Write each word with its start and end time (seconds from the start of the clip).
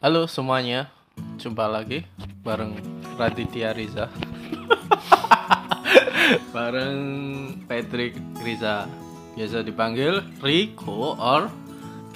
Halo 0.00 0.24
semuanya, 0.24 0.88
jumpa 1.36 1.68
lagi 1.68 2.08
bareng 2.40 2.72
Raditya 3.20 3.76
Riza 3.76 4.08
Bareng 6.56 7.04
Patrick 7.68 8.16
Riza 8.40 8.88
Biasa 9.36 9.60
dipanggil 9.60 10.24
Rico 10.40 11.20
or 11.20 11.52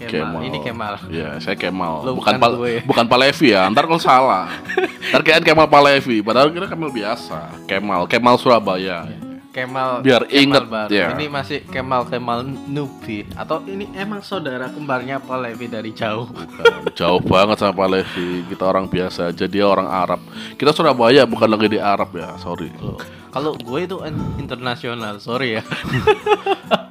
Kemal, 0.00 0.48
Ini 0.48 0.58
Kemal 0.64 0.96
Ya, 1.12 1.36
saya 1.38 1.60
Kemal. 1.60 2.02
Lo 2.08 2.16
bukan 2.16 2.40
bukan 2.40 2.56
gue. 2.56 2.74
bukan 2.82 3.06
Palevi 3.06 3.54
ya. 3.54 3.70
Ntar 3.70 3.86
kalau 3.86 4.02
salah. 4.02 4.50
Ntar 5.14 5.22
kirain 5.22 5.44
Kemal 5.46 5.70
Palevi, 5.70 6.18
padahal 6.18 6.50
kira 6.50 6.66
Kemal 6.66 6.90
biasa. 6.90 7.52
Kemal, 7.70 8.10
Kemal 8.10 8.34
Surabaya. 8.34 9.06
Kemal 9.54 10.02
Biar 10.02 10.26
Kemal 10.26 10.34
inget, 10.34 10.64
baru. 10.66 10.90
ya. 10.90 11.14
Ini 11.14 11.26
masih 11.30 11.62
Kemal 11.64 12.02
Kemal 12.04 12.42
Nubi 12.44 13.22
Atau 13.32 13.62
ini 13.64 13.86
emang 13.94 14.18
saudara 14.20 14.66
kembarnya 14.66 15.16
Pak 15.16 15.38
Levi 15.38 15.66
dari 15.66 15.94
jauh 15.94 16.26
Bukan, 16.26 16.90
jauh 16.92 17.22
banget 17.22 17.56
sama 17.56 17.72
Palevi. 17.76 18.42
Kita 18.44 18.66
orang 18.66 18.84
biasa 18.84 19.30
aja, 19.30 19.46
dia 19.46 19.62
orang 19.62 19.86
Arab. 19.86 20.18
Kita 20.54 20.74
Surabaya 20.74 21.22
bukan 21.22 21.46
lagi 21.46 21.68
di 21.68 21.78
Arab 21.78 22.10
ya, 22.12 22.34
sorry. 22.36 22.74
Loh, 22.76 22.98
Kalau 23.30 23.54
gue 23.54 23.80
itu 23.80 23.98
in- 24.02 24.34
internasional, 24.40 25.18
sorry 25.18 25.58
ya 25.58 25.62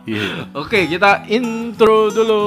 Iya. 0.04 0.52
Oke, 0.52 0.84
kita 0.86 1.24
intro 1.26 2.12
dulu. 2.12 2.44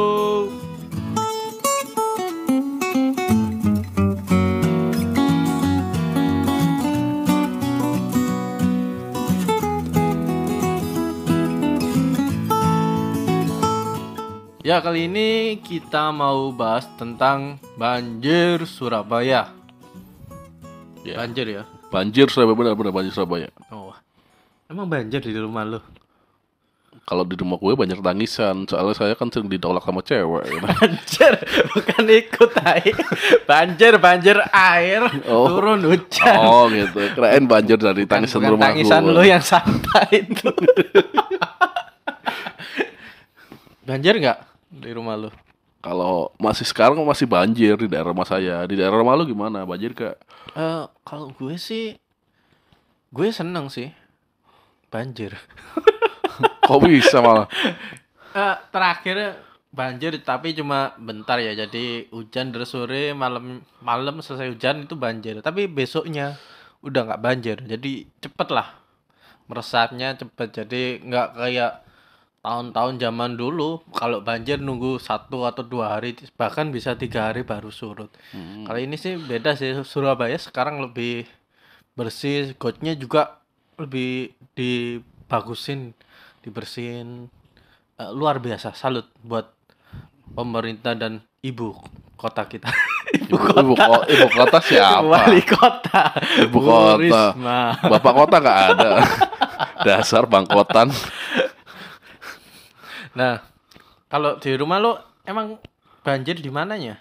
Ya, 14.66 14.82
kali 14.82 15.06
ini 15.06 15.62
kita 15.62 16.10
mau 16.10 16.50
bahas 16.50 16.90
tentang 16.98 17.54
banjir 17.78 18.66
Surabaya. 18.66 19.54
Ya. 21.06 21.22
Banjir 21.22 21.46
ya. 21.46 21.62
Banjir 21.86 22.26
Surabaya 22.26 22.58
benar-benar 22.58 22.90
banjir 22.90 23.14
Surabaya. 23.14 23.46
Oh. 23.70 23.94
Emang 24.66 24.90
banjir 24.90 25.22
di 25.22 25.38
rumah 25.38 25.62
lu? 25.62 25.78
Kalau 27.06 27.22
di 27.22 27.38
rumah 27.38 27.54
gue 27.54 27.78
banyak 27.78 28.02
tangisan, 28.02 28.66
soalnya 28.66 28.98
saya 28.98 29.14
kan 29.14 29.30
sering 29.30 29.46
ditolak 29.46 29.86
sama 29.86 30.02
cewek. 30.02 30.42
gitu. 30.50 30.58
Banjir, 30.74 31.32
bukan 31.70 32.02
ikut 32.10 32.52
air. 32.66 32.96
Banjir, 33.46 33.92
banjir 34.02 34.36
air 34.50 35.06
Oh. 35.30 35.46
turun 35.46 35.86
hujan. 35.86 36.42
Oh 36.42 36.66
gitu, 36.66 37.06
kirain 37.14 37.46
banjir 37.46 37.78
dari 37.78 38.02
Bukan- 38.02 38.26
tangisan 38.26 38.42
bukan 38.42 38.50
rumah 38.58 38.74
tangisan 38.74 39.06
gue. 39.06 39.14
lu 39.14 39.22
yang 39.22 39.38
sampah 39.38 40.10
itu. 40.10 40.50
banjir 43.86 44.18
nggak 44.18 44.55
di 44.70 44.90
rumah 44.92 45.14
lu? 45.16 45.30
Kalau 45.84 46.34
masih 46.42 46.66
sekarang 46.66 46.98
masih 47.06 47.30
banjir 47.30 47.78
di 47.78 47.86
daerah 47.86 48.10
rumah 48.10 48.26
saya. 48.26 48.66
Di 48.66 48.74
daerah 48.74 48.98
rumah 48.98 49.14
lu 49.14 49.28
gimana? 49.28 49.62
Banjir 49.62 49.94
kak? 49.94 50.18
Eh, 50.58 50.84
kalau 51.06 51.30
gue 51.30 51.54
sih, 51.54 51.94
gue 53.14 53.28
seneng 53.30 53.70
sih 53.70 53.94
banjir. 54.90 55.36
Kok 56.66 56.80
bisa 56.86 57.20
malah? 57.22 57.46
Eh, 58.36 58.56
terakhir 58.68 59.40
banjir 59.72 60.20
tapi 60.20 60.52
cuma 60.52 60.92
bentar 61.00 61.40
ya. 61.40 61.56
Jadi 61.56 62.04
hujan 62.12 62.52
dari 62.52 62.68
sore 62.68 63.16
malam 63.16 63.64
malam 63.80 64.20
selesai 64.20 64.52
hujan 64.52 64.84
itu 64.84 64.92
banjir. 64.92 65.40
Tapi 65.40 65.64
besoknya 65.64 66.36
udah 66.84 67.00
nggak 67.08 67.22
banjir. 67.24 67.56
Jadi 67.64 68.04
cepet 68.20 68.52
lah 68.52 68.76
meresapnya 69.48 70.20
cepet. 70.20 70.48
Jadi 70.52 71.00
nggak 71.00 71.28
kayak 71.32 71.72
tahun-tahun 72.46 73.02
zaman 73.02 73.34
dulu 73.34 73.82
kalau 73.90 74.22
banjir 74.22 74.62
nunggu 74.62 75.02
satu 75.02 75.42
atau 75.42 75.66
dua 75.66 75.98
hari 75.98 76.14
bahkan 76.38 76.70
bisa 76.70 76.94
tiga 76.94 77.26
hari 77.26 77.42
baru 77.42 77.74
surut. 77.74 78.06
Kali 78.62 78.86
ini 78.86 78.94
sih 78.94 79.18
beda 79.18 79.58
sih 79.58 79.74
Surabaya 79.82 80.38
sekarang 80.38 80.78
lebih 80.78 81.26
bersih, 81.98 82.54
gotnya 82.54 82.94
juga 82.94 83.42
lebih 83.74 84.30
dibagusin, 84.54 85.90
dibersihin. 86.46 87.26
Eh, 87.96 88.10
luar 88.12 88.38
biasa, 88.38 88.76
salut 88.76 89.08
buat 89.24 89.50
pemerintah 90.30 90.94
dan 90.94 91.24
ibu 91.42 91.74
kota 92.14 92.46
kita. 92.46 92.70
ibu 93.26 93.34
Ibu, 93.34 93.58
ibu, 93.58 93.74
ko- 93.74 94.06
ibu 94.06 94.26
kota 94.30 94.58
siapa? 94.62 95.02
Wali 95.18 95.42
kota. 95.42 96.14
Ibu 96.46 96.52
Bu 96.52 96.58
kota. 96.62 96.94
Risma. 97.00 97.58
Bapak 97.80 98.12
kota 98.14 98.36
nggak 98.38 98.58
ada. 98.70 98.90
Dasar 99.86 100.28
bangkotan. 100.28 100.92
Nah, 103.16 103.40
kalau 104.12 104.36
di 104.36 104.52
rumah 104.54 104.76
lo 104.76 104.92
emang 105.24 105.56
banjir 106.04 106.36
di 106.36 106.52
mananya? 106.52 107.00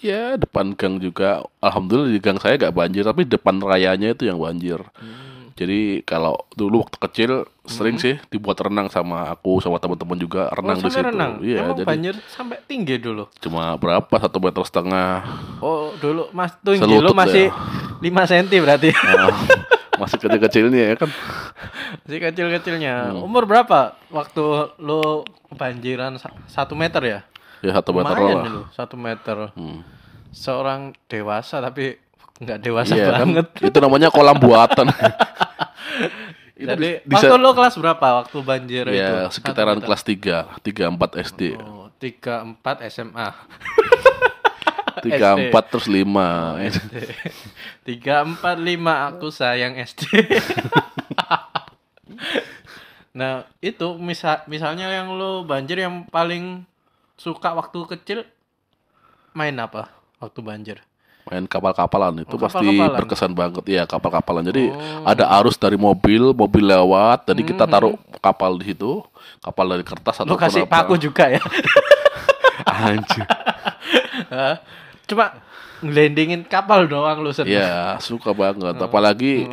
Ya 0.00 0.38
depan 0.38 0.72
gang 0.78 0.96
juga. 1.02 1.44
Alhamdulillah 1.60 2.14
di 2.14 2.20
gang 2.22 2.38
saya 2.40 2.56
nggak 2.56 2.72
banjir, 2.72 3.02
tapi 3.04 3.26
depan 3.26 3.58
rayanya 3.60 4.14
itu 4.14 4.30
yang 4.30 4.38
banjir. 4.40 4.80
Jadi 5.60 6.00
kalau 6.08 6.40
dulu 6.56 6.88
waktu 6.88 6.96
kecil 7.04 7.30
sering 7.68 8.00
sih 8.00 8.16
dibuat 8.32 8.56
renang 8.64 8.88
sama 8.88 9.28
aku 9.28 9.60
sama 9.60 9.76
teman-teman 9.76 10.16
juga 10.16 10.48
renang 10.56 10.80
oh, 10.80 10.88
di 10.88 10.88
situ. 10.88 11.04
renang. 11.04 11.32
Iya, 11.44 11.56
emang 11.60 11.76
jadi 11.76 11.88
banjir 11.92 12.14
sampai 12.32 12.56
tinggi 12.64 12.96
dulu. 12.96 13.28
cuma 13.44 13.76
berapa 13.76 14.14
satu 14.16 14.40
meter 14.40 14.64
setengah. 14.64 15.20
Oh, 15.60 15.92
dulu 16.00 16.32
Mas 16.32 16.56
tinggi 16.64 16.96
lo 16.96 17.12
masih 17.12 17.52
ya. 17.52 18.24
5 18.24 18.30
cm 18.30 18.46
berarti. 18.64 18.90
Ah, 19.04 19.28
masih 20.00 20.16
kecil-kecilnya 20.18 20.82
ya 20.82 20.94
kan. 20.96 21.10
Masih 22.02 22.18
kecil-kecilnya. 22.22 22.94
Hmm. 23.12 23.22
Umur 23.22 23.44
berapa 23.44 23.94
waktu 24.08 24.42
lo 24.78 25.22
kebanjiran 25.46 26.16
sa- 26.16 26.32
satu 26.46 26.72
meter 26.72 27.02
ya? 27.02 27.20
Ya 27.60 27.76
satu 27.76 27.92
meter 27.92 28.16
lah. 28.16 28.42
dulu, 28.42 28.62
satu 28.72 28.96
meter. 28.96 29.52
Hmm. 29.52 29.84
Seorang 30.30 30.80
dewasa 31.06 31.60
tapi 31.60 32.00
nggak 32.40 32.58
dewasa 32.58 32.92
Iya 32.94 33.12
kan, 33.12 33.20
banget. 33.28 33.46
itu 33.60 33.78
namanya 33.78 34.08
kolam 34.08 34.36
buatan. 34.36 34.88
Itu 36.56 36.68
Jadi 36.68 37.00
bisa- 37.08 37.24
waktu 37.24 37.40
lo 37.40 37.50
kelas 37.52 37.72
berapa 37.74 38.06
waktu 38.20 38.36
banjir 38.40 38.84
itu? 38.84 38.92
ya 38.94 39.28
Satu 39.28 39.40
sekitaran 39.40 39.80
kelas 39.80 40.02
3, 40.04 40.44
3 40.60 40.92
4 40.92 41.24
SD. 41.24 41.56
Oh, 41.56 41.88
tiga 41.96 42.44
empat 42.44 42.84
SMA. 42.84 43.32
3 45.00 45.48
4 45.48 45.70
terus 45.72 45.88
5. 45.88 46.04
Tiga 47.80 48.22
empat 48.22 48.56
lima 48.56 49.08
aku 49.08 49.28
sayang 49.28 49.74
SD. 49.74 50.04
nah 53.10 53.42
itu 53.58 53.98
misal 53.98 54.46
misalnya 54.46 54.86
yang 54.86 55.10
lo 55.10 55.42
banjir 55.42 55.82
yang 55.82 56.06
paling 56.06 56.62
suka 57.16 57.50
waktu 57.50 57.82
kecil 57.88 58.18
main 59.32 59.56
apa 59.56 59.90
waktu 60.18 60.40
banjir? 60.40 60.78
Main 61.26 61.44
kapal-kapalan 61.44 62.24
itu 62.24 62.32
Oh, 62.32 62.40
pasti 62.40 62.58
kapal-kapalan. 62.58 62.96
berkesan 62.96 63.32
banget. 63.32 63.64
Iya, 63.68 63.82
kapal-kapalan. 63.84 64.42
Jadi 64.42 64.72
Oh. 64.72 65.04
ada 65.04 65.28
arus 65.38 65.54
dari 65.54 65.76
mobil, 65.76 66.32
mobil 66.32 66.64
lewat, 66.64 67.28
jadi 67.28 67.42
kita 67.44 67.64
Hmm. 67.64 67.72
taruh 67.72 67.94
kapal 68.18 68.56
di 68.56 68.72
situ, 68.72 69.04
kapal 69.38 69.68
dari 69.68 69.84
kertas 69.84 70.16
atau 70.16 70.32
Lo 70.32 70.40
kasih 70.40 70.64
paku 70.64 70.96
juga 70.96 71.28
ya? 71.28 71.38
Anjir. 72.66 73.24
Cuma 75.04 75.24
ngelendingin 75.80 76.44
kapal 76.44 76.84
doang 76.86 77.24
lo 77.24 77.32
seneng. 77.32 77.56
Iya, 77.56 77.96
suka 78.00 78.36
banget. 78.36 78.76
Apalagi 78.76 79.48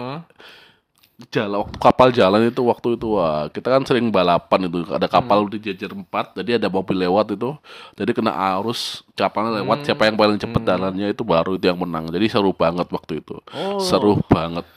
jalan 1.33 1.65
waktu 1.65 1.77
kapal 1.81 2.13
jalan 2.13 2.45
itu 2.45 2.61
waktu 2.61 2.93
itu 2.93 3.17
wah 3.17 3.49
kita 3.49 3.73
kan 3.73 3.81
sering 3.87 4.13
balapan 4.13 4.69
itu. 4.69 4.85
Ada 4.85 5.09
kapal 5.09 5.49
di 5.49 5.57
jajar 5.57 5.89
empat 5.97 6.37
jadi 6.37 6.61
ada 6.61 6.69
mobil 6.69 6.93
lewat 7.07 7.33
itu. 7.33 7.57
Jadi 7.97 8.11
kena 8.13 8.35
arus 8.59 9.01
kapalnya 9.17 9.63
lewat. 9.63 9.87
Siapa 9.87 10.05
yang 10.05 10.17
paling 10.19 10.37
cepet 10.37 10.61
jalannya 10.61 11.07
itu 11.09 11.23
baru 11.25 11.57
itu 11.57 11.65
yang 11.65 11.79
menang. 11.81 12.11
Jadi 12.13 12.25
seru 12.29 12.53
banget 12.53 12.85
waktu 12.91 13.23
itu. 13.25 13.41
Oh. 13.49 13.81
seru 13.81 14.21
banget. 14.29 14.67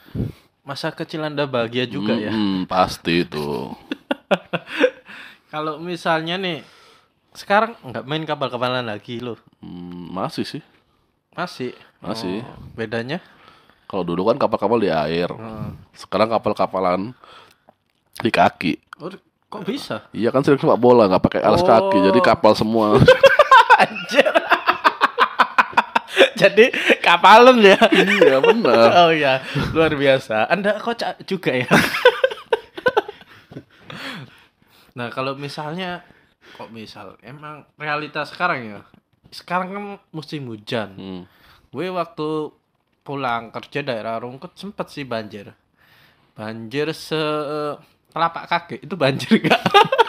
Masa 0.65 0.89
kecil 0.89 1.25
anda 1.25 1.45
bahagia 1.45 1.85
juga 1.85 2.17
ya? 2.17 2.33
Mm, 2.33 2.65
pasti 2.65 3.25
itu. 3.25 3.73
Kalau 5.53 5.77
misalnya 5.83 6.39
nih 6.39 6.63
sekarang 7.35 7.75
nggak 7.85 8.05
main 8.07 8.23
kapal-kapalan 8.25 8.85
lagi 8.85 9.19
lo? 9.21 9.37
Hmm, 9.61 10.09
masih 10.09 10.47
sih 10.47 10.63
Masih. 11.31 11.71
Masih. 11.99 12.41
Oh, 12.41 12.59
bedanya? 12.73 13.19
kalau 13.85 14.07
dulu 14.07 14.23
kan 14.25 14.39
kapal-kapal 14.39 14.79
di 14.79 14.87
air 14.87 15.27
Hmm. 15.27 15.75
sekarang 15.91 16.31
kapal-kapalan 16.31 17.11
di 18.17 18.31
kaki 18.31 18.79
Oh, 18.95 19.11
kok 19.45 19.67
bisa? 19.67 20.07
iya 20.11 20.31
kan 20.31 20.39
sering 20.41 20.55
sepak 20.57 20.79
bola 20.79 21.11
nggak 21.11 21.19
pakai 21.19 21.43
alas 21.43 21.59
kaki 21.59 21.99
jadi 22.01 22.15
Oh. 22.15 22.23
kapal 22.23 22.55
semua 22.55 22.95
Anjir. 23.83 24.31
Jadi 26.33 26.71
kapalen 26.97 27.59
ya. 27.59 27.75
iya 27.91 28.39
benar 28.39 28.87
Oh 29.03 29.11
iya, 29.11 29.43
luar 29.71 29.91
biasa. 29.91 30.47
Anda 30.47 30.79
kocak 30.79 31.27
juga 31.27 31.51
ya. 31.51 31.67
nah, 34.95 35.07
kalau 35.09 35.35
misalnya 35.35 36.01
kok 36.55 36.69
misal 36.69 37.19
emang 37.21 37.67
realitas 37.75 38.31
sekarang 38.31 38.63
ya. 38.65 38.81
Sekarang 39.31 39.67
kan 39.71 39.83
musim 40.11 40.43
hujan. 40.45 40.89
Hmm. 40.93 41.23
Gue 41.71 41.87
waktu 41.87 42.51
pulang 43.01 43.49
kerja 43.49 43.79
daerah 43.81 44.19
Rungkut 44.19 44.53
sempet 44.53 44.91
sih 44.91 45.01
banjir. 45.01 45.55
Banjir 46.35 46.91
se 46.91 47.17
telapak 48.11 48.45
kaki 48.45 48.75
itu 48.83 48.93
banjir 48.93 49.39
gak? 49.39 49.61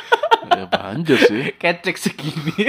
ya 0.58 0.66
banjir 0.66 1.18
sih 1.22 1.54
Kecek 1.54 1.96
segini. 1.96 2.66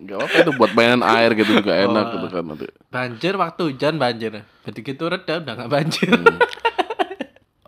Gak 0.00 0.18
apa 0.26 0.36
itu 0.42 0.52
buat 0.56 0.72
mainan 0.72 1.04
air 1.04 1.36
gitu 1.36 1.60
juga 1.60 1.76
enak 1.76 2.04
Oh. 2.08 2.12
gitu 2.16 2.26
kan 2.32 2.42
nanti. 2.42 2.66
Banjir 2.88 3.34
waktu 3.36 3.60
hujan 3.70 3.94
banjir. 3.94 4.42
Begitu 4.64 5.02
reda 5.06 5.38
udah 5.38 5.52
nggak 5.54 5.70
banjir. 5.70 6.08
Hmm. 6.10 6.40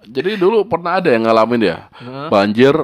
Jadi 0.02 0.36
dulu 0.36 0.66
pernah 0.66 0.98
ada 0.98 1.08
yang 1.08 1.24
ngalamin 1.24 1.62
ya 1.62 1.78
Hah? 1.88 2.28
banjir 2.28 2.74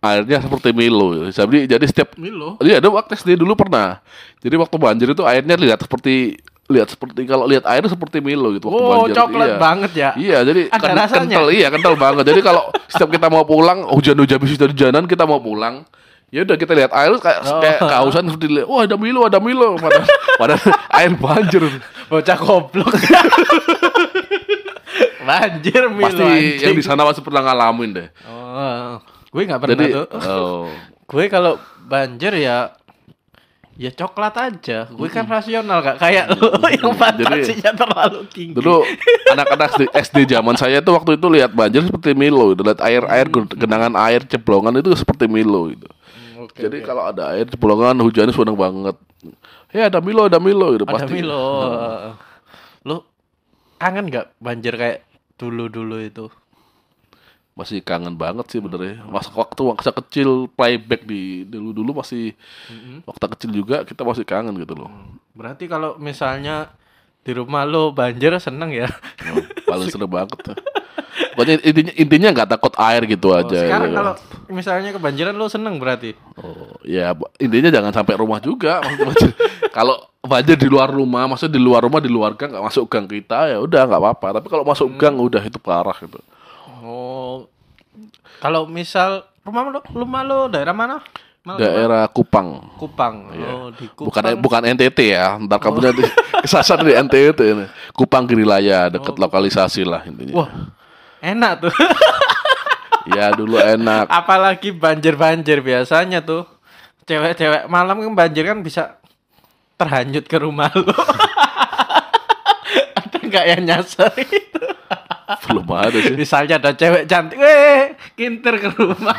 airnya 0.00 0.40
seperti 0.40 0.72
Milo. 0.72 1.28
Jadi 1.28 1.64
jadi 1.64 1.84
setiap 1.84 2.16
Milo. 2.16 2.56
Iya, 2.58 2.80
ada 2.80 2.88
waktu 2.88 3.12
SD 3.14 3.36
dulu 3.36 3.52
pernah. 3.54 4.00
Jadi 4.40 4.56
waktu 4.56 4.76
banjir 4.76 5.08
itu 5.08 5.22
airnya 5.22 5.54
lihat 5.54 5.80
seperti 5.80 6.40
lihat 6.66 6.86
seperti 6.86 7.26
kalau 7.26 7.44
lihat 7.44 7.66
air 7.66 7.82
seperti 7.84 8.22
Milo 8.22 8.54
gitu 8.54 8.64
waktu 8.64 8.78
Oh, 8.78 8.90
banjir. 9.04 9.14
coklat 9.16 9.48
iya. 9.48 9.58
banget 9.58 9.90
ya. 9.92 10.10
Iya, 10.14 10.38
jadi 10.42 10.62
Ada 10.68 10.86
rasanya? 10.96 11.18
kental, 11.26 11.46
iya 11.50 11.66
kental 11.68 11.94
banget. 11.94 12.24
Jadi 12.24 12.40
kalau 12.40 12.62
setiap 12.90 13.10
kita 13.10 13.26
mau 13.26 13.42
pulang, 13.42 13.84
hujan-hujan 13.90 14.38
habis 14.38 14.54
hujan-hujanan 14.54 15.04
kita 15.04 15.26
mau 15.26 15.42
pulang, 15.42 15.82
ya 16.30 16.40
udah 16.40 16.54
kita 16.54 16.72
lihat 16.72 16.94
air 16.94 17.10
kayak 17.18 17.38
Oh. 17.42 17.58
kayak 17.58 17.78
kehausan 17.82 18.22
seperti 18.24 18.46
lihat, 18.54 18.66
wah 18.70 18.86
ada 18.86 18.94
Milo, 18.94 19.26
ada 19.26 19.36
Milo. 19.36 19.74
Padahal, 19.76 20.06
padahal 20.40 20.62
air 20.94 21.12
banjir. 21.12 21.62
Bocah 22.06 22.38
goblok. 22.38 22.94
banjir 25.20 25.82
Milo. 25.88 26.06
Pasti 26.06 26.22
anjing. 26.22 26.62
yang 26.62 26.74
di 26.74 26.84
sana 26.84 27.02
masih 27.02 27.20
pernah 27.20 27.42
ngalamin 27.42 27.90
deh. 27.92 28.08
Oh, 28.24 28.98
gue 29.30 29.42
nggak 29.46 29.60
pernah 29.62 29.74
Jadi, 29.78 29.86
tuh. 29.94 30.06
oh, 30.30 30.66
Gue 31.10 31.26
kalau 31.26 31.58
banjir 31.90 32.34
ya 32.38 32.70
ya 33.80 33.90
coklat 33.96 34.34
aja. 34.36 34.86
Gue 34.92 35.08
kan 35.08 35.24
rasional 35.24 35.80
gak 35.80 35.96
kayak 35.98 36.36
lo 36.36 36.52
yang 36.76 36.92
fantasinya 36.92 37.72
terlalu 37.72 38.28
tinggi. 38.28 38.54
dulu 38.54 38.84
anak-anak 39.32 39.68
SD, 39.74 39.82
SD 39.90 40.16
zaman 40.36 40.54
saya 40.60 40.84
itu 40.84 40.90
waktu 40.92 41.16
itu 41.16 41.26
lihat 41.32 41.50
banjir 41.56 41.80
seperti 41.88 42.12
Milo, 42.12 42.52
gitu. 42.52 42.60
lihat 42.60 42.78
air 42.84 43.02
air 43.08 43.26
genangan 43.32 43.96
air 43.96 44.20
ceblongan 44.28 44.76
itu 44.78 44.92
seperti 44.92 45.24
Milo 45.26 45.72
gitu. 45.72 45.88
Hmm, 45.88 46.44
oke, 46.44 46.60
Jadi 46.60 46.76
oke. 46.84 46.86
kalau 46.86 47.02
ada 47.08 47.32
air 47.32 47.48
ceblongan 47.48 47.96
hujannya 48.04 48.34
seneng 48.36 48.58
banget. 48.60 48.96
Ya 49.72 49.88
ada 49.88 49.98
Milo, 50.04 50.28
ada 50.28 50.38
Milo 50.42 50.76
gitu 50.76 50.84
ada 50.84 50.94
pasti. 51.00 51.12
Milo. 51.16 51.42
Lo 52.84 52.96
kangen 53.80 54.12
nggak 54.12 54.36
banjir 54.44 54.76
kayak 54.76 55.08
dulu-dulu 55.40 56.04
itu? 56.04 56.28
Masih 57.60 57.84
kangen 57.84 58.16
banget 58.16 58.48
sih 58.48 58.56
benernya. 58.56 59.04
Masa 59.04 59.28
waktu 59.36 59.60
waktu 59.60 59.92
kecil 59.92 60.48
playback 60.48 61.04
di 61.04 61.44
dulu-dulu 61.44 62.00
masih 62.00 62.32
waktu 63.04 63.24
kecil 63.36 63.50
juga 63.52 63.84
kita 63.84 64.00
masih 64.00 64.24
kangen 64.24 64.56
gitu 64.56 64.72
loh. 64.72 64.88
Berarti 65.36 65.68
kalau 65.68 66.00
misalnya 66.00 66.72
di 67.20 67.36
rumah 67.36 67.68
lo 67.68 67.92
banjir 67.92 68.32
seneng 68.40 68.72
ya? 68.72 68.88
Oh, 69.28 69.44
paling 69.68 69.92
seru 69.92 70.08
banget. 70.08 70.40
tuh. 70.40 70.56
Pokoknya 71.36 71.60
intinya 71.60 71.92
intinya 71.94 72.28
nggak 72.32 72.48
takut 72.48 72.72
air 72.80 73.04
gitu 73.04 73.28
Oh, 73.30 73.38
aja. 73.38 73.60
sekarang 73.60 73.92
ya. 73.92 73.96
kalau 73.96 74.12
misalnya 74.48 74.90
kebanjiran 74.96 75.36
lo 75.36 75.46
seneng 75.52 75.76
berarti? 75.76 76.16
Oh, 76.40 76.80
ya 76.80 77.12
intinya 77.36 77.68
jangan 77.68 77.92
sampai 77.92 78.16
rumah 78.16 78.40
juga. 78.40 78.80
Kalau 79.76 80.10
banjir 80.20 80.58
di 80.58 80.66
luar 80.66 80.90
rumah, 80.90 81.30
maksudnya 81.30 81.54
di 81.54 81.62
luar 81.62 81.86
rumah 81.86 82.02
di 82.02 82.10
luar 82.10 82.34
gang 82.34 82.50
nggak 82.50 82.66
masuk 82.66 82.90
gang 82.90 83.06
kita 83.06 83.54
ya 83.54 83.58
udah 83.62 83.86
nggak 83.86 84.00
apa-apa. 84.02 84.26
Tapi 84.42 84.46
kalau 84.50 84.64
masuk 84.66 84.88
gang 84.98 85.14
udah 85.14 85.42
itu 85.46 85.60
parah 85.62 85.94
gitu. 85.94 86.18
Oh, 86.80 87.44
kalau 88.40 88.64
misal 88.64 89.28
rumah 89.44 89.68
lo, 89.68 89.80
rumah 89.92 90.24
lo 90.24 90.48
daerah 90.48 90.72
mana? 90.72 91.04
Daerah 91.40 92.04
Kupang. 92.12 92.68
Kupang. 92.76 93.32
Oh, 93.32 93.72
di 93.72 93.88
Kupang. 93.88 94.12
Bukan 94.12 94.24
bukan 94.44 94.62
NTT 94.76 95.16
ya. 95.16 95.40
Ntar 95.40 95.56
kamu 95.56 95.80
nanti 95.80 96.04
kesasar 96.44 96.84
di 96.84 96.92
NTT 96.92 97.40
ini. 97.40 97.64
Kupang 97.96 98.28
Girilaya 98.28 98.92
dekat 98.92 99.16
lokalisasi 99.16 99.88
lah 99.88 100.04
intinya. 100.04 100.36
Wah, 100.36 100.50
enak 101.20 101.68
tuh. 101.68 101.74
Ya 103.10 103.32
dulu 103.34 103.58
enak. 103.58 104.06
Apalagi 104.06 104.70
banjir-banjir 104.70 105.64
biasanya 105.64 106.22
tuh. 106.22 106.46
Cewek-cewek 107.08 107.66
malam 107.66 107.98
kan 107.98 108.14
banjir 108.14 108.46
kan 108.46 108.62
bisa 108.62 109.02
terhanyut 109.74 110.28
ke 110.28 110.36
rumah 110.38 110.70
lo. 110.76 110.92
ada 113.00 113.18
nggak 113.18 113.44
yang 113.56 113.62
nyasar 113.66 114.14
itu? 114.14 114.62
Belum 115.46 115.68
ada 115.70 115.98
sih. 115.98 116.14
Misalnya 116.16 116.58
ada 116.58 116.74
cewek 116.74 117.06
cantik, 117.06 117.38
weh, 117.38 117.94
kinter 118.18 118.54
ke 118.58 118.68
rumah. 118.74 119.18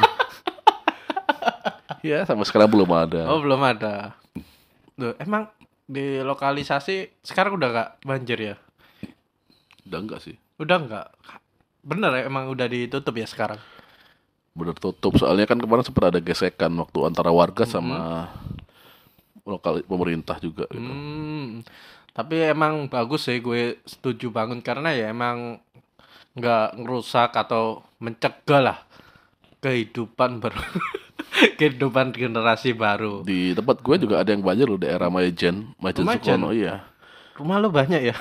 Ya 2.02 2.26
sampai 2.26 2.46
sekarang 2.50 2.70
belum 2.74 2.90
ada. 2.90 3.30
Oh 3.30 3.40
belum 3.40 3.62
ada. 3.62 4.18
Duh, 4.98 5.14
emang 5.22 5.48
di 5.86 6.20
lokalisasi 6.24 7.22
sekarang 7.22 7.56
udah 7.56 7.70
nggak 7.70 7.90
banjir 8.04 8.40
ya? 8.40 8.56
Udah 9.86 10.00
enggak 10.02 10.20
sih. 10.24 10.36
Udah 10.58 10.78
nggak? 10.82 11.08
Bener 11.82 12.12
ya 12.14 12.24
emang 12.30 12.50
udah 12.50 12.66
ditutup 12.70 13.14
ya 13.18 13.28
sekarang? 13.30 13.62
Bener 14.58 14.76
tutup 14.76 15.16
soalnya 15.16 15.48
kan 15.48 15.58
kemarin 15.58 15.86
sempat 15.86 16.12
ada 16.12 16.20
gesekan 16.20 16.74
waktu 16.76 17.00
antara 17.08 17.30
warga 17.32 17.64
sama 17.64 18.30
lokal 19.46 19.82
pemerintah 19.86 20.38
juga 20.38 20.70
gitu. 20.70 20.86
Hmm, 20.86 21.66
tapi 22.14 22.46
emang 22.46 22.86
bagus 22.86 23.26
sih 23.26 23.42
gue 23.42 23.82
setuju 23.90 24.30
banget 24.30 24.62
karena 24.62 24.94
ya 24.94 25.10
emang 25.10 25.58
nggak 26.32 26.80
ngerusak 26.80 27.36
atau 27.36 27.84
mencegah 28.00 28.62
lah 28.64 28.78
kehidupan 29.60 30.40
baru 30.40 30.58
kehidupan 31.60 32.12
generasi 32.12 32.74
baru. 32.74 33.22
Di 33.24 33.54
tempat 33.54 33.80
gue 33.80 33.96
juga 34.00 34.22
ada 34.22 34.30
yang 34.32 34.42
banjir 34.42 34.68
loh 34.68 34.80
daerah 34.80 35.08
Majen, 35.08 35.72
Majen? 35.78 36.06
Sukono 36.06 36.50
iya. 36.52 36.86
Rumah 37.38 37.56
lo 37.58 37.68
banyak 37.70 38.02
ya? 38.12 38.16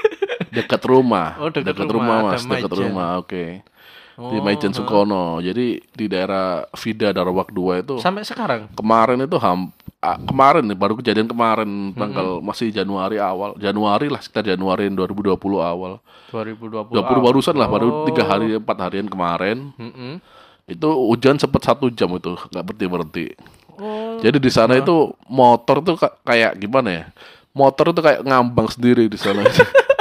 Dekat 0.56 0.84
rumah. 0.84 1.40
Oh, 1.40 1.48
dekat 1.48 1.72
dekat 1.72 1.88
rumah, 1.88 2.28
rumah, 2.28 2.32
Mas, 2.36 2.44
dekat 2.44 2.72
rumah. 2.76 3.08
Oke. 3.18 3.64
Di 4.12 4.36
Oh, 4.38 4.44
Majen 4.44 4.76
Sukono. 4.76 5.40
Jadi 5.40 5.80
di 5.80 6.04
daerah 6.04 6.68
Vida 6.76 7.08
Darawak 7.16 7.48
2 7.48 7.80
itu 7.80 7.94
Sampai 7.96 8.28
sekarang? 8.28 8.68
kemarin 8.76 9.24
itu 9.24 9.40
ham 9.40 9.72
kemarin 10.02 10.64
nih 10.64 10.74
baru 10.74 10.94
kejadian 10.94 11.24
kemarin 11.24 11.70
tanggal 11.92 12.38
masih 12.38 12.68
Januari 12.68 13.16
awal 13.16 13.54
Januari 13.54 14.06
lah 14.06 14.18
sekitar 14.18 14.42
Januari 14.48 14.90
2020 14.90 15.38
awal. 15.56 16.02
2020. 16.28 16.90
20 16.90 16.98
barusan 17.22 17.54
lah 17.54 17.66
baru 17.66 17.86
Oh. 17.86 18.04
tiga 18.04 18.24
hari 18.24 18.52
empat 18.52 18.76
harian 18.80 19.06
kemarin. 19.06 19.70
Mm-mm. 19.74 20.18
itu 20.64 20.86
hujan 20.86 21.36
sempat 21.36 21.58
satu 21.60 21.86
jam 21.88 22.06
itu 22.12 22.34
nggak 22.48 22.62
berhenti 22.64 22.86
berhenti 22.86 23.26
Oh, 23.74 24.18
jadi 24.18 24.36
di 24.36 24.46
sana 24.46 24.76
itu 24.76 25.10
motor 25.24 25.80
tuh 25.80 25.96
ka- 25.96 26.14
kayak 26.22 26.54
gimana 26.56 26.88
ya? 26.92 27.04
Motor 27.50 27.90
itu 27.90 28.00
kayak 28.00 28.22
ngambang 28.22 28.68
sendiri 28.68 29.06
di 29.06 29.16
sana 29.16 29.42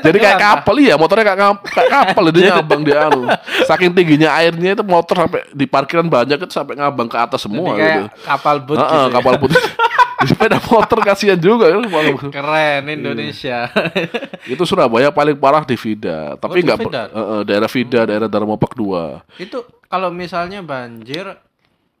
jadi 0.00 0.18
kayak 0.18 0.38
kapal 0.38 0.76
iya 0.76 0.94
motornya 0.94 1.24
kayak, 1.24 1.38
kayak 1.64 1.88
kapal 1.90 2.24
dia 2.30 2.50
ngambang 2.52 2.82
di 2.82 2.92
anu. 2.92 3.22
Saking 3.64 3.90
tingginya 3.92 4.34
airnya 4.34 4.72
itu 4.72 4.82
motor 4.82 5.14
sampai 5.18 5.46
di 5.50 5.64
parkiran 5.64 6.04
banyak 6.04 6.38
itu 6.38 6.50
sampai 6.50 6.74
ngambang 6.74 7.06
ke 7.06 7.16
atas 7.16 7.40
Jadi 7.40 7.50
semua 7.50 7.72
kayak 7.74 7.94
gitu. 7.98 8.06
kapal 8.22 8.56
boat 8.60 8.78
Heeh, 8.78 8.88
gitu 8.88 9.02
ya. 9.04 9.14
kapal 9.14 9.34
sepeda 10.28 10.58
motor 10.60 10.98
kasihan 11.00 11.38
juga 11.38 11.70
kan 11.70 11.82
Keren 12.28 12.84
Indonesia. 12.88 13.70
itu 14.52 14.62
Surabaya 14.62 15.08
paling 15.08 15.34
parah 15.34 15.62
di 15.62 15.74
Vida 15.74 16.34
tapi 16.36 16.58
Oh, 16.58 16.64
nggak 16.64 16.78
per- 16.80 16.92
Heeh, 17.08 17.40
daerah 17.44 17.70
Vida 17.70 18.00
daerah 18.02 18.26
Darmopak 18.26 18.74
2 18.74 19.38
itu 19.38 19.58
kalau 19.86 20.10
misalnya 20.10 20.58
banjir 20.60 21.38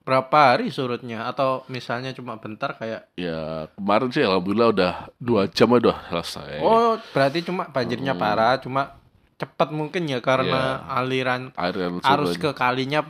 berapa 0.08 0.56
hari 0.56 0.72
surutnya? 0.72 1.28
Atau 1.28 1.68
misalnya 1.68 2.16
cuma 2.16 2.40
bentar 2.40 2.80
kayak 2.80 3.12
ya 3.12 3.68
kemarin 3.76 4.08
sih 4.08 4.24
alhamdulillah 4.24 4.68
udah 4.72 4.92
dua 5.20 5.44
jam 5.52 5.68
aja 5.76 5.92
udah 5.92 5.98
selesai. 6.08 6.64
Oh 6.64 6.96
berarti 7.12 7.44
cuma 7.44 7.68
banjirnya 7.68 8.16
parah 8.16 8.56
cuma 8.56 8.96
cepat 9.36 9.68
mungkin 9.68 10.08
ya 10.08 10.24
karena 10.24 10.88
aliran 10.88 11.52
air 11.60 11.76
yang 11.76 12.00
arus 12.00 12.40
ke 12.40 12.56
kalinya 12.56 13.04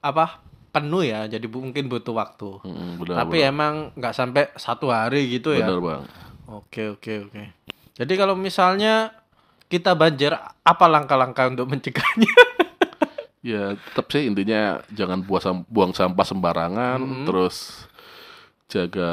apa 0.00 0.40
penuh 0.72 1.04
ya 1.04 1.28
jadi 1.28 1.44
mungkin 1.44 1.92
butuh 1.92 2.16
waktu. 2.16 2.64
Mm, 2.64 2.92
benar, 3.04 3.16
tapi 3.22 3.36
emang 3.44 3.74
nggak 3.92 4.14
sampai 4.16 4.48
satu 4.56 4.88
hari 4.88 5.28
gitu 5.28 5.52
ya? 5.52 5.68
Benar 5.68 5.78
bang. 5.84 6.02
Oke 6.48 6.96
oke 6.96 7.28
oke. 7.28 7.42
Jadi 7.92 8.12
kalau 8.16 8.32
misalnya 8.32 9.12
kita 9.68 9.92
banjir 9.92 10.32
apa 10.64 10.84
langkah-langkah 10.88 11.52
untuk 11.52 11.68
mencegahnya 11.68 12.28
ya 13.42 13.74
tetap 13.76 14.06
sih 14.08 14.24
intinya 14.24 14.60
jangan 14.88 15.18
buang 15.20 15.42
sam- 15.42 15.66
buang 15.66 15.92
sampah 15.92 16.22
sembarangan 16.22 16.98
Mm-hmm. 16.98 17.24
terus 17.26 17.84
jaga 18.66 19.10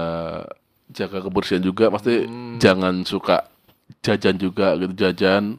jaga 0.89 1.17
kebersihan 1.19 1.59
juga. 1.59 1.89
Pasti 1.89 2.23
Mm. 2.23 2.57
jangan 2.57 3.01
suka 3.03 3.49
jajan 3.99 4.37
juga 4.37 4.77
gitu 4.77 4.93
jajan. 4.95 5.57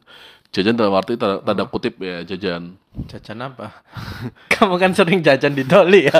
Jajan 0.51 0.75
dalam 0.75 0.91
arti 0.91 1.15
tanda, 1.15 1.39
tanda 1.39 1.63
kutip 1.63 1.95
ya 1.97 2.23
jajan. 2.23 2.75
Jajan 3.07 3.39
apa? 3.41 3.71
Kamu 4.51 4.75
kan 4.75 4.91
sering 4.91 5.19
jajan 5.19 5.51
di 5.51 5.63
Doli 5.63 6.07
ya? 6.07 6.15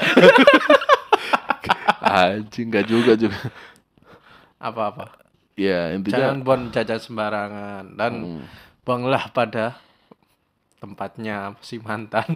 Anjing 2.01 2.67
nggak 2.67 2.86
juga 2.86 3.13
juga. 3.15 3.39
Apa-apa? 4.58 5.12
Ya 5.55 5.91
intinya 5.91 6.31
jangan 6.31 6.39
buang 6.41 6.63
jajan 6.72 7.00
sembarangan 7.00 7.84
dan 7.93 8.12
Hmm. 8.13 8.43
buanglah 8.81 9.29
pada 9.29 9.77
tempatnya 10.82 11.54
si 11.62 11.78
mantan. 11.78 12.26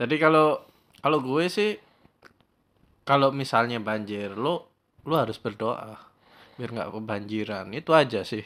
Jadi 0.00 0.16
kalau 0.16 0.64
kalau 0.98 1.20
gue 1.20 1.44
sih 1.46 1.76
kalau 3.04 3.30
misalnya 3.30 3.78
banjir 3.78 4.32
lo 4.32 4.72
lo 5.06 5.14
harus 5.14 5.36
berdoa 5.36 6.00
biar 6.56 6.72
nggak 6.72 6.90
kebanjiran. 6.90 7.66
Itu 7.70 7.92
aja 7.92 8.24
sih. 8.24 8.42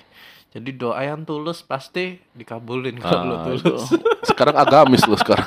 Jadi 0.51 0.75
doa 0.75 0.99
yang 0.99 1.23
tulus 1.23 1.63
pasti 1.63 2.19
dikabulin 2.35 2.99
kalau 2.99 3.23
lo 3.25 3.35
Ah, 3.39 3.43
tulus. 3.47 3.63
itu. 3.63 4.03
sekarang 4.27 4.59
agamis 4.59 5.07
loh 5.07 5.15
sekarang. 5.15 5.47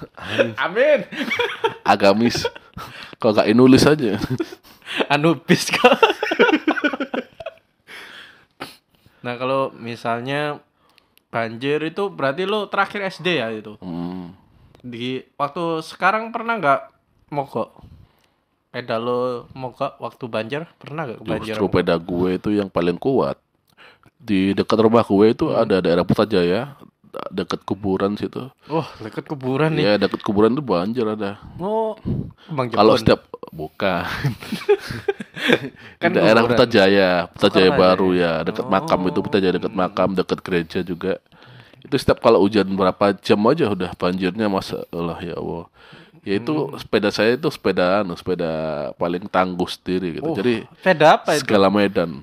Amin. 0.64 1.04
Agamis. 1.84 2.48
Kalau 3.20 3.36
nggak 3.36 3.52
nulis 3.52 3.84
aja? 3.84 4.16
Anubis 5.12 5.68
kok. 5.68 5.92
nah, 9.24 9.36
kalau 9.36 9.68
misalnya 9.76 10.64
banjir 11.30 11.78
itu 11.86 12.10
berarti 12.10 12.42
lo 12.44 12.66
terakhir 12.66 13.06
SD 13.08 13.26
ya 13.38 13.48
itu. 13.54 13.78
Hmm. 13.78 14.34
Di 14.82 15.22
waktu 15.38 15.80
sekarang 15.80 16.34
pernah 16.34 16.58
nggak 16.58 16.80
mogok? 17.30 17.70
Peda 18.70 18.98
lo 18.98 19.46
mogok 19.54 19.98
waktu 19.98 20.24
banjir? 20.26 20.62
Pernah 20.78 21.06
nggak 21.06 21.20
banjir? 21.22 21.54
Justru 21.54 21.70
peda 21.70 21.94
gue 21.96 22.38
itu 22.38 22.50
yang 22.54 22.66
paling 22.66 22.98
kuat. 22.98 23.38
Di 24.20 24.52
dekat 24.52 24.78
rumah 24.78 25.02
gue 25.02 25.26
itu 25.30 25.48
Hmm. 25.48 25.62
ada 25.64 25.80
daerah 25.80 26.04
Putrajaya, 26.04 26.76
dekat 27.28 27.62
kuburan 27.62 28.14
situ. 28.14 28.48
Oh, 28.66 28.86
dekat 28.98 29.26
kuburan 29.26 29.74
nih. 29.74 29.84
Ya 29.84 29.94
dekat 29.96 30.20
kuburan 30.20 30.52
itu 30.52 30.62
banjir 30.62 31.04
ada. 31.04 31.38
Oh, 31.56 31.94
Bang 32.48 32.68
Kalau 32.68 32.94
setiap 32.94 33.24
bukan 33.50 34.06
Kan 36.00 36.10
daerah 36.12 36.42
kuburan. 36.42 36.56
Putrajaya, 36.56 37.10
Putrajaya 37.28 37.68
Sukaraya. 37.68 37.80
baru 37.80 38.08
ya, 38.12 38.32
dekat 38.42 38.66
makam 38.66 39.00
itu 39.06 39.18
Putrajaya 39.20 39.54
dekat 39.56 39.74
makam, 39.74 40.08
dekat 40.12 40.38
gereja 40.40 40.78
juga. 40.80 41.18
Itu 41.80 41.96
setiap 41.96 42.20
kalau 42.20 42.40
hujan 42.40 42.68
berapa 42.76 43.16
jam 43.18 43.40
aja 43.48 43.66
udah 43.66 43.90
banjirnya 43.96 44.46
masa 44.46 44.84
Allah 44.90 45.18
ya 45.20 45.34
Allah. 45.34 45.66
Ya 46.20 46.36
itu 46.36 46.52
sepeda 46.76 47.08
saya 47.08 47.32
itu 47.32 47.48
sepeda 47.48 48.04
anu, 48.04 48.12
sepeda 48.12 48.52
paling 48.94 49.24
tangguh 49.26 49.64
sendiri 49.64 50.20
gitu. 50.20 50.28
Oh, 50.28 50.36
Jadi 50.36 50.68
Peda 50.84 51.16
apa 51.16 51.32
itu? 51.32 51.48
segala 51.48 51.72
medan. 51.72 52.20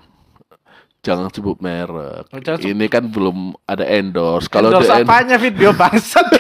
Jangan 1.08 1.32
sebut 1.32 1.56
merek. 1.58 2.28
Oh, 2.28 2.38
jangan 2.38 2.60
sebut- 2.60 2.68
Ini 2.68 2.86
kan 2.86 3.04
belum 3.08 3.38
ada 3.64 3.88
endorse. 3.88 4.52
Kalau 4.52 4.68
Endorse 4.70 4.92
ada 4.92 5.00
en- 5.00 5.08
apanya 5.08 5.38
video 5.40 5.72
bangsat? 5.72 6.28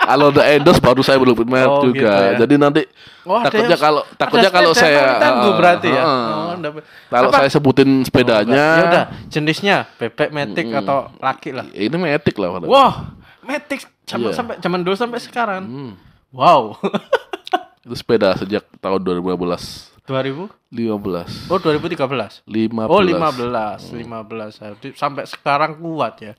kalau 0.00 0.28
ada 0.28 0.42
endorse 0.50 0.82
baru 0.82 1.00
saya 1.00 1.16
belum 1.16 1.38
merek 1.40 1.70
Oh, 1.70 1.80
juga. 1.82 1.96
gitu 1.96 2.04
ya. 2.04 2.32
Jadi 2.36 2.54
nanti 2.56 2.82
Oh, 3.22 3.36
ada 3.36 3.46
takutnya 3.46 3.68
yang- 3.70 3.80
kalau 3.80 4.02
ada 4.02 4.16
takutnya 4.16 4.50
kalau 4.50 4.72
sepeda 4.72 4.82
saya 4.82 5.00
tangguh 5.16 5.52
ya. 5.86 6.02
ah. 6.02 6.28
Oh, 6.58 6.82
Kalau 7.08 7.28
Apa? 7.30 7.36
saya 7.38 7.48
sebutin 7.48 7.90
sepedanya, 8.02 8.64
Ya 8.74 8.84
udah, 8.84 9.04
jenisnya 9.28 9.76
bebek, 9.96 10.28
matic 10.28 10.66
atau 10.74 10.98
laki 11.16 11.50
lah. 11.52 11.64
ini 11.70 11.96
metik 11.96 12.36
lah. 12.36 12.48
padahal. 12.52 12.68
Wah, 12.68 12.92
matic 13.40 13.80
zaman 14.04 14.28
Iya. 14.28 14.36
sampai 14.36 14.54
zaman 14.58 14.80
dulu 14.82 14.96
sampai 14.98 15.18
sekarang. 15.20 15.62
Hmm. 15.62 15.92
Wow. 16.32 16.76
Itu 17.80 17.94
sepeda 17.94 18.34
sejak 18.34 18.66
tahun 18.76 19.00
2015. 19.00 19.89
2000? 20.10 20.50
15. 20.70 21.46
Oh, 21.46 21.58
2013. 21.58 22.42
15. 22.42 22.90
Oh, 22.90 22.98
15, 22.98 23.94
15. 23.94 24.58
Jadi 24.58 24.88
sampai 24.92 25.22
sekarang 25.24 25.78
kuat 25.78 26.18
ya. 26.20 26.34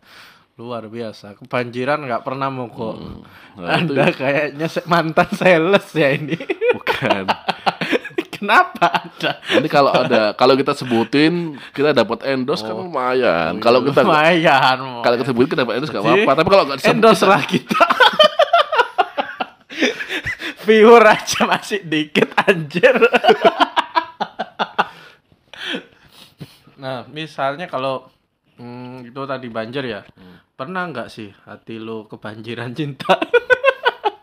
Luar 0.56 0.86
biasa. 0.86 1.34
Kebanjiran 1.36 2.04
nggak 2.04 2.22
pernah 2.22 2.48
mogok. 2.48 3.00
Nah, 3.56 3.80
itu 3.82 3.96
Anda 3.96 4.12
kayaknya 4.12 4.68
se- 4.68 4.84
mantan 4.86 5.32
sales 5.32 5.88
ya 5.92 6.12
ini. 6.12 6.36
bukan. 6.72 7.26
Kenapa 8.32 9.06
Anda? 9.06 9.32
Nanti 9.38 9.70
kalau 9.70 9.92
ada 9.92 10.34
kalau 10.34 10.58
kita 10.58 10.74
sebutin 10.74 11.56
kita 11.72 11.94
dapat 11.94 12.26
endorse 12.26 12.62
kan 12.62 12.74
lumayan. 12.74 13.58
Kalau 13.58 13.80
kita 13.82 14.02
Oh. 14.02 14.10
lumayan. 14.10 14.78
Kalau 15.00 15.16
kita 15.16 15.30
sebutin 15.30 15.50
kita 15.50 15.62
dapat 15.62 15.76
endorse 15.78 15.94
nggak 15.94 16.04
apa-apa. 16.04 16.32
Tapi 16.36 16.50
kalau 16.50 16.64
nggak 16.66 16.80
endorse 16.84 17.24
lah 17.24 17.42
kita. 17.44 17.82
Viewer 20.64 21.04
aja 21.04 21.46
masih 21.46 21.82
dikit 21.82 22.30
anjir. 22.38 22.96
nah, 26.78 27.06
misalnya 27.10 27.66
kalau 27.66 28.10
hmm, 28.58 29.10
itu 29.10 29.22
tadi 29.26 29.48
banjir 29.48 29.84
ya. 29.86 30.02
Pernah 30.54 30.90
nggak 30.90 31.10
sih 31.10 31.30
hati 31.46 31.82
lu 31.82 32.06
kebanjiran 32.06 32.74
cinta? 32.78 33.18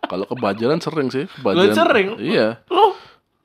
kalau 0.09 0.25
kebanjiran 0.25 0.79
sering 0.79 1.09
sih. 1.11 1.27
Kebanjiran, 1.29 1.75
sering? 1.75 2.09
Iya. 2.19 2.63
lu 2.71 2.95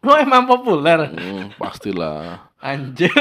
lu 0.03 0.11
emang 0.19 0.43
populer 0.43 1.07
Hmm, 1.09 1.51
pastilah. 1.55 2.51
anjir. 2.63 3.11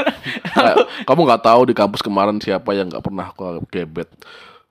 Kayak, 0.55 0.87
kamu 1.03 1.21
nggak 1.27 1.43
tahu 1.43 1.61
di 1.67 1.73
kampus 1.75 1.99
kemarin 1.99 2.39
siapa 2.39 2.71
yang 2.71 2.87
nggak 2.87 3.03
pernah 3.03 3.27
aku 3.27 3.59
gebet. 3.67 4.07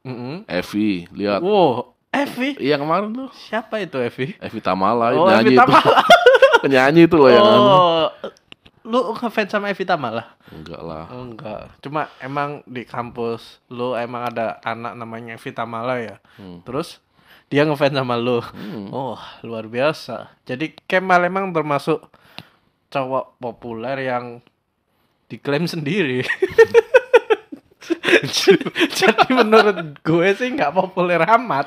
Mm-mm. 0.02 0.42
Evi, 0.48 1.06
lihat. 1.14 1.44
Wow, 1.44 1.91
Evi. 2.12 2.60
Iya 2.60 2.76
kemarin 2.76 3.16
tuh. 3.16 3.32
Siapa 3.32 3.80
itu 3.80 3.96
Evi? 3.96 4.36
Evi 4.36 4.60
Tamala 4.60 5.16
Oh, 5.16 5.26
Evi 5.32 5.56
itu. 5.56 5.58
Tamala. 5.58 6.04
Penyanyi 6.62 7.08
itu 7.08 7.16
loh 7.16 7.32
yang 7.32 7.42
anu. 7.42 7.58
Oh, 7.64 8.06
lu 8.84 9.16
ngefans 9.16 9.50
sama 9.50 9.72
Evi 9.72 9.88
Tamala? 9.88 10.36
Enggak 10.52 10.78
lah. 10.84 11.08
Oh, 11.08 11.24
enggak. 11.24 11.72
Cuma 11.80 12.12
emang 12.20 12.60
di 12.68 12.84
kampus 12.84 13.58
lu 13.72 13.96
emang 13.96 14.28
ada 14.28 14.60
anak 14.62 14.92
namanya 14.94 15.40
Evi 15.40 15.50
Tamala 15.50 15.98
ya. 15.98 16.16
Hmm. 16.36 16.60
Terus 16.62 17.00
dia 17.48 17.64
ngefans 17.64 17.96
sama 17.96 18.20
lu. 18.20 18.44
Oh, 18.92 19.16
luar 19.40 19.64
biasa. 19.66 20.36
Jadi 20.44 20.76
Kemal 20.84 21.24
emang 21.24 21.48
termasuk 21.50 22.04
cowok 22.92 23.40
populer 23.40 24.04
yang 24.04 24.44
diklaim 25.32 25.64
sendiri. 25.64 26.20
Jadi 28.98 29.26
menurut 29.30 29.98
gue 29.98 30.28
sih 30.32 30.48
nggak 30.50 30.72
populer 30.72 31.20
amat. 31.36 31.66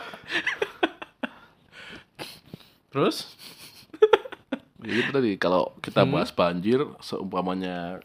Terus? 2.89 3.35
Ya 4.85 5.01
itu 5.01 5.09
tadi 5.09 5.31
kalau 5.35 5.73
Hmm. 5.73 5.81
kita 5.81 6.01
bahas 6.05 6.29
banjir 6.29 6.79
seumpamanya 6.99 7.99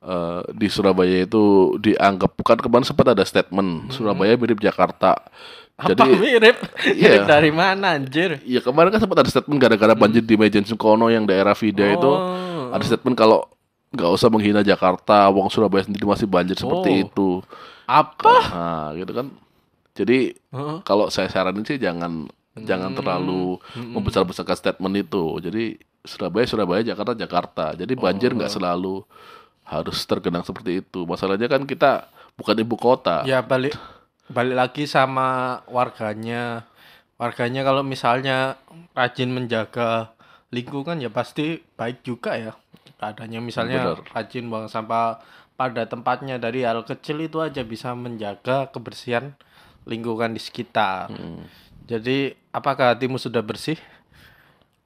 eh, 0.00 0.42
di 0.52 0.68
Surabaya 0.68 1.24
itu 1.24 1.44
dianggap 1.78 2.36
kan 2.42 2.58
kemarin 2.58 2.84
sempat 2.84 3.08
ada 3.08 3.24
statement 3.24 3.88
Surabaya 3.88 4.34
mirip 4.34 4.58
Jakarta. 4.58 5.16
Hmm. 5.16 5.90
Apa 5.90 5.90
Jadi 5.96 6.10
mirip? 6.14 6.56
Iya. 6.84 7.24
Mirip 7.24 7.26
dari 7.34 7.50
mana 7.50 7.96
anjir? 7.96 8.38
ya 8.44 8.60
kemarin 8.60 8.90
kan 8.90 9.00
sempat 9.00 9.22
ada 9.22 9.30
statement 9.30 9.58
gara-gara 9.58 9.94
banjir 9.94 10.20
di 10.20 10.36
Mejen 10.36 10.62
Sukono 10.62 11.08
yang 11.08 11.24
daerah 11.24 11.54
Vida 11.54 11.88
itu 11.88 12.04
Oh. 12.06 12.70
ada 12.70 12.82
statement 12.82 13.14
kalau 13.14 13.46
nggak 13.94 14.10
usah 14.10 14.28
menghina 14.28 14.60
Jakarta, 14.60 15.30
wong 15.30 15.46
Surabaya 15.48 15.86
sendiri 15.86 16.02
masih 16.04 16.26
banjir 16.26 16.58
seperti 16.58 16.90
Oh. 16.90 17.02
itu. 17.06 17.28
Apa? 17.86 18.36
Nah, 18.50 18.86
gitu 18.98 19.12
kan. 19.14 19.26
Jadi 19.94 20.34
Heeh. 20.50 20.78
kalau 20.82 21.06
saya 21.06 21.30
saranin 21.30 21.62
sih 21.62 21.78
jangan 21.78 22.26
jangan 22.54 22.94
terlalu 22.94 23.62
membesar-besarkan 23.74 24.58
statement 24.58 24.94
itu. 24.98 25.38
Jadi 25.38 25.78
Surabaya 26.02 26.44
Surabaya 26.44 26.82
Jakarta 26.82 27.14
Jakarta. 27.14 27.66
Jadi 27.72 27.94
banjir 27.94 28.34
nggak 28.34 28.50
selalu 28.50 29.06
harus 29.64 29.98
tergenang 30.04 30.42
seperti 30.42 30.82
itu. 30.82 31.06
Masalahnya 31.06 31.46
kan 31.46 31.62
kita 31.64 32.10
bukan 32.34 32.58
ibu 32.58 32.74
kota. 32.76 33.22
Ya 33.24 33.40
balik 33.40 33.78
balik 34.26 34.58
lagi 34.58 34.84
sama 34.84 35.60
warganya. 35.70 36.66
Warganya 37.14 37.62
kalau 37.62 37.86
misalnya 37.86 38.58
rajin 38.92 39.30
menjaga 39.30 40.10
lingkungan 40.50 40.98
ya 40.98 41.10
pasti 41.10 41.62
baik 41.78 42.02
juga 42.02 42.34
ya. 42.34 42.52
Adanya 43.12 43.42
misalnya 43.42 44.00
Benar. 44.00 44.14
rajin 44.14 44.48
buang 44.48 44.68
sampah 44.70 45.20
pada 45.58 45.84
tempatnya 45.84 46.40
dari 46.40 46.64
hal 46.64 46.80
kecil 46.86 47.20
itu 47.20 47.42
aja 47.42 47.60
bisa 47.66 47.92
menjaga 47.92 48.70
kebersihan 48.72 49.36
lingkungan 49.84 50.32
di 50.32 50.40
sekitar. 50.40 51.12
Jadi 51.84 52.32
apakah 52.48 52.96
hatimu 52.96 53.20
sudah 53.20 53.44
bersih? 53.44 53.76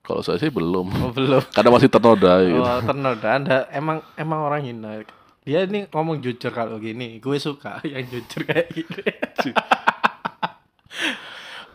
Kalau 0.09 0.25
saya 0.25 0.41
sih 0.41 0.49
belum. 0.49 0.89
Oh, 1.05 1.13
belum. 1.13 1.45
Karena 1.55 1.69
masih 1.69 1.93
ternoda 1.93 2.41
gitu. 2.41 2.65
Oh, 2.65 2.81
ternoda. 2.81 3.29
Anda 3.29 3.57
emang 3.69 4.01
emang 4.17 4.41
orang 4.41 4.65
hina. 4.65 5.05
Dia 5.45 5.69
ini 5.69 5.85
ngomong 5.93 6.25
jujur 6.25 6.49
kalau 6.49 6.81
gini. 6.81 7.21
Gue 7.21 7.37
suka 7.37 7.81
yang 7.93 8.09
jujur 8.09 8.49
kayak 8.49 8.73
gini. 8.73 9.05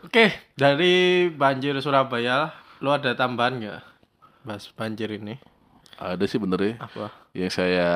Oke, 0.04 0.30
dari 0.58 1.26
banjir 1.30 1.78
Surabaya, 1.78 2.50
lu 2.82 2.90
ada 2.90 3.14
tambahan 3.14 3.62
nggak? 3.62 3.80
Bahas 4.42 4.66
banjir 4.74 5.14
ini. 5.14 5.38
Ada 5.96 6.24
sih 6.24 6.36
bener 6.36 6.60
ya. 6.60 6.74
Apa? 6.78 7.10
Yang 7.32 7.50
saya 7.54 7.88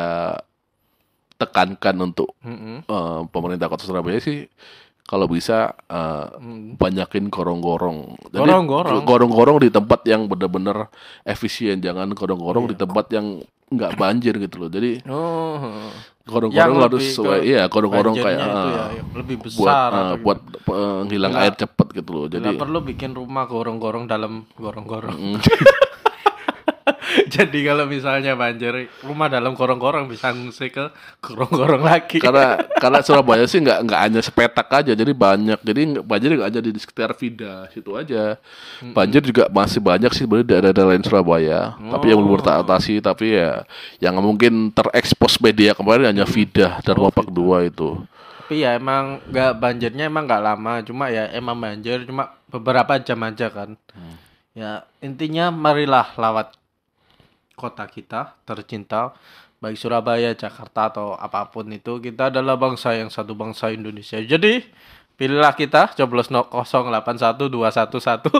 tekankan 1.35 1.97
untuk 2.02 2.35
Mm-mm. 2.40 2.83
eh, 2.83 3.21
pemerintah 3.28 3.67
kota 3.67 3.83
Surabaya 3.83 4.19
sih 4.19 4.50
kalau 5.02 5.25
bisa 5.25 5.73
eh, 5.85 6.26
banyakin 6.75 7.26
gorong-gorong. 7.26 8.19
Jadi, 8.28 8.45
Gorong-gorong? 9.05 9.59
di 9.59 9.71
tempat 9.71 10.05
yang 10.05 10.26
benar-benar 10.26 10.90
efisien, 11.23 11.78
jangan 11.78 12.11
gorong-gorong 12.11 12.67
di 12.67 12.76
tempat 12.76 13.09
yang 13.11 13.40
nggak 13.69 13.95
banjir 13.95 14.37
gitu 14.37 14.57
loh. 14.59 14.69
Jadi 14.69 15.05
Oh. 15.05 15.88
gorong-gorong 16.25 16.76
harus 16.83 17.05
sesuai, 17.07 17.40
iya 17.40 17.64
gorong-gorong 17.67 18.17
kayak 18.17 18.37
eh, 18.37 18.69
ya, 18.69 18.85
yang 18.95 19.09
lebih 19.14 19.37
buat 19.38 19.49
besar 19.49 19.88
eh, 19.88 19.97
atau 19.97 20.17
buat 20.19 20.38
penghilang 20.62 21.33
Nggak- 21.33 21.45
air 21.47 21.55
cepet 21.57 21.87
gitu 21.95 22.11
loh. 22.11 22.25
Jadi 22.26 22.45
Jadi 22.47 22.59
perlu 22.59 22.78
bikin 22.83 23.11
rumah 23.12 23.45
gorong-gorong 23.45 24.05
dalam 24.05 24.45
gorong-gorong. 24.55 25.17
Jadi 27.35 27.59
kalau 27.65 27.88
misalnya 27.88 28.37
banjir 28.37 28.93
rumah 29.00 29.33
dalam 29.33 29.57
gorong-gorong 29.57 30.09
bisa 30.09 30.33
ngungsi 30.33 30.69
ke 30.69 30.93
gorong-gorong 31.25 31.81
lagi. 31.81 32.21
karena 32.21 32.61
karena 32.83 32.99
Surabaya 33.00 33.45
sih 33.49 33.65
nggak 33.65 33.79
nggak 33.88 34.00
hanya 34.00 34.21
sepetak 34.21 34.69
aja, 34.69 34.93
jadi 34.93 35.12
banyak. 35.12 35.59
Jadi 35.65 35.83
banjir 36.05 36.37
nggak 36.37 36.50
aja 36.53 36.61
di 36.61 36.71
sekitar 36.77 37.11
Vida 37.17 37.67
situ 37.73 37.97
aja. 37.97 38.37
Banjir 38.93 39.25
juga 39.25 39.49
masih 39.49 39.81
banyak 39.81 40.11
sih 40.12 40.25
sebenarnya 40.29 40.45
di 40.45 40.53
daerah-daerah 40.53 40.88
lain 40.95 41.05
Surabaya. 41.05 41.61
Tapi 41.77 42.07
yang 42.12 42.21
belum 42.21 42.43
teratasi, 42.45 43.00
tapi 43.00 43.38
ya 43.38 43.65
yang 44.03 44.21
mungkin 44.21 44.71
terekspos 44.75 45.41
media 45.41 45.73
kemarin 45.73 46.12
hanya 46.12 46.29
Vida 46.29 46.79
dan 46.85 46.97
Wapak 47.00 47.31
2 47.33 47.71
itu. 47.73 47.99
Tapi 48.45 48.65
ya 48.65 48.81
emang 48.81 49.21
nggak 49.29 49.53
banjirnya 49.61 50.09
emang 50.09 50.25
nggak 50.25 50.45
lama, 50.45 50.73
cuma 50.85 51.12
ya 51.12 51.29
emang 51.37 51.57
banjir 51.57 52.05
cuma 52.09 52.33
beberapa 52.49 52.97
jam 53.00 53.21
aja 53.25 53.53
kan. 53.53 53.77
Hmm. 53.93 54.17
Ya 54.57 54.83
intinya 54.99 55.55
marilah 55.55 56.17
lawat 56.19 56.58
kota 57.59 57.83
kita 57.91 58.38
tercinta 58.47 59.11
baik 59.59 59.75
Surabaya, 59.75 60.31
Jakarta 60.38 60.87
atau 60.87 61.19
apa 61.19 61.43
pun 61.50 61.67
itu 61.67 61.99
kita 61.99 62.31
adalah 62.31 62.55
bangsa 62.55 62.95
yang 62.95 63.11
satu 63.11 63.35
bangsa 63.35 63.75
Indonesia. 63.75 64.23
Jadi 64.23 64.62
pilihlah 65.19 65.50
kita 65.59 65.99
coblos 65.99 66.31
no 66.31 66.47
081211 66.47 68.23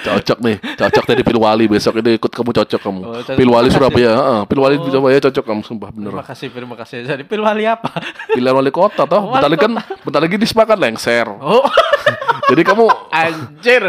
Cocok 0.00 0.38
nih, 0.42 0.56
cocok 0.80 1.04
dari 1.06 1.22
Pilwali 1.22 1.64
besok 1.68 2.00
ini 2.00 2.16
ikut 2.16 2.32
kamu 2.32 2.50
cocok 2.56 2.80
kamu. 2.80 3.00
Oh, 3.04 3.14
cocok. 3.20 3.36
Pilwali. 3.36 3.68
Surabaya, 3.68 4.10
heeh. 4.16 4.40
Pilwali 4.48 4.76
Surabaya 4.80 5.18
cocok 5.22 5.44
kamu 5.44 5.60
sumpah 5.62 5.90
bener. 5.92 6.10
Terima 6.10 6.24
kasih, 6.26 6.48
terima 6.50 6.74
kasih. 6.74 6.96
Jadi 7.04 7.22
pilwali 7.28 7.68
apa? 7.68 7.94
Pilihan 8.32 8.56
wali 8.56 8.72
kota 8.72 9.04
toh. 9.04 9.28
Wali 9.28 9.38
Bentar 9.38 9.48
lagi 9.52 9.60
kan 9.60 9.72
bentar 10.02 10.20
lagi 10.24 10.36
disepakati 10.40 10.80
lengser. 10.80 11.28
Oh, 11.28 11.62
Jadi 12.50 12.62
kamu 12.64 12.84
anjir. 13.22 13.82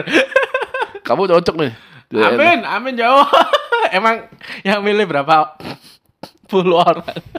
kamu 1.01 1.21
cocok 1.31 1.55
nih. 1.57 1.71
Jadi, 2.11 2.27
Amin, 2.35 2.59
amin 2.67 2.93
jauh. 2.99 3.23
Emang 3.97 4.27
yang 4.67 4.83
milih 4.83 5.07
berapa 5.07 5.55
puluh 6.51 6.83
orang? 6.83 7.15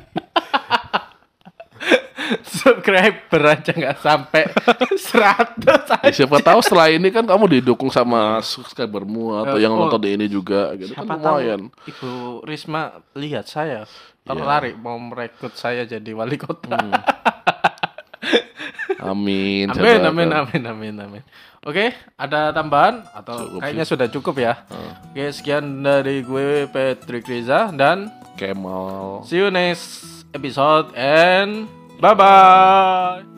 Subscriber 2.40 3.42
aja 3.44 3.72
nggak 3.76 3.98
sampai 4.00 4.48
100 5.12 6.08
Ya, 6.08 6.12
siapa 6.14 6.40
tahu 6.40 6.64
setelah 6.64 6.88
ini 6.88 7.12
kan 7.12 7.26
kamu 7.28 7.60
didukung 7.60 7.92
sama 7.92 8.40
subscribermu 8.40 9.36
atau 9.44 9.60
Eh, 9.60 9.62
yang 9.66 9.76
oh. 9.76 9.84
nonton 9.84 10.00
di 10.00 10.16
ini 10.16 10.26
juga 10.32 10.72
gitu 10.80 10.96
kan 10.96 11.04
Siapa 11.04 11.14
tahu 11.20 11.36
lumayan. 11.36 11.60
Ibu 11.84 12.10
Risma 12.48 12.82
lihat 13.18 13.50
saya 13.50 13.84
tertarik 14.22 14.78
mau 14.78 14.96
merekrut 14.96 15.58
saya 15.58 15.84
jadi 15.84 16.10
wali 16.14 16.38
kota. 16.40 16.78
Hmm. 16.78 16.94
Amin. 19.02 19.66
Amin, 19.70 20.00
amin, 20.06 20.28
amin, 20.30 20.62
amin, 20.66 20.94
amin. 21.02 21.22
Oke, 21.62 21.94
ada 22.18 22.50
tambahan 22.50 23.06
atau 23.14 23.46
Cukup 23.46 23.62
kayaknya 23.62 23.86
sudah 23.86 24.06
cukup 24.10 24.34
ya? 24.42 24.66
Oke, 25.10 25.30
sekian 25.30 25.82
dari 25.82 26.26
gue 26.26 26.66
Patrick 26.66 27.22
Riza 27.26 27.70
dan 27.70 28.10
Kemal. 28.34 29.22
see 29.22 29.38
you 29.38 29.50
next 29.52 30.26
episode 30.34 30.90
and 30.98 31.70
bye 32.02 32.16
bye. 32.18 33.31